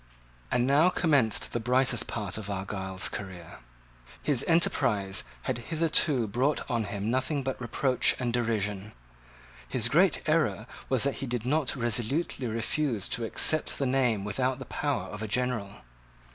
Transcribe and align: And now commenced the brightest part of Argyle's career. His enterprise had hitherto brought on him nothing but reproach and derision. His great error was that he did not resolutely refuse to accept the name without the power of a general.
And 0.49 0.65
now 0.65 0.89
commenced 0.89 1.53
the 1.53 1.59
brightest 1.59 2.07
part 2.07 2.39
of 2.39 2.49
Argyle's 2.49 3.07
career. 3.07 3.59
His 4.23 4.43
enterprise 4.47 5.23
had 5.43 5.59
hitherto 5.69 6.25
brought 6.25 6.67
on 6.67 6.85
him 6.85 7.11
nothing 7.11 7.43
but 7.43 7.61
reproach 7.61 8.15
and 8.17 8.33
derision. 8.33 8.93
His 9.67 9.89
great 9.89 10.27
error 10.27 10.65
was 10.89 11.03
that 11.03 11.17
he 11.21 11.27
did 11.27 11.45
not 11.45 11.75
resolutely 11.75 12.47
refuse 12.47 13.07
to 13.09 13.25
accept 13.25 13.77
the 13.77 13.85
name 13.85 14.23
without 14.23 14.57
the 14.57 14.65
power 14.65 15.03
of 15.03 15.21
a 15.21 15.27
general. 15.27 15.71